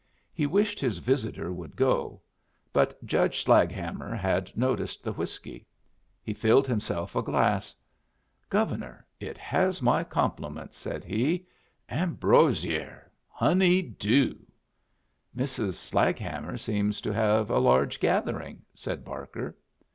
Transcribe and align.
He 0.33 0.47
wished 0.47 0.81
this 0.81 0.97
visitor 0.97 1.53
would 1.53 1.75
go. 1.75 2.23
But 2.73 3.05
Judge 3.05 3.43
Slaghammer 3.45 4.15
had 4.15 4.49
noticed 4.57 5.03
the 5.03 5.11
whiskey. 5.13 5.67
He 6.23 6.33
filled 6.33 6.65
himself 6.65 7.15
a 7.15 7.21
glass. 7.21 7.75
"Governor, 8.49 9.05
it 9.19 9.37
has 9.37 9.79
my 9.79 10.03
compliments," 10.03 10.75
said 10.75 11.03
he. 11.03 11.45
"Ambrosier. 11.87 13.11
Honey 13.29 13.83
doo." 13.83 14.39
"Mrs. 15.37 15.73
Slaghammer 15.75 16.57
seems 16.57 16.99
to 17.01 17.13
have 17.13 17.51
a 17.51 17.59
large 17.59 17.99
gathering," 17.99 18.63
said 18.73 19.05
Barker. 19.05 19.55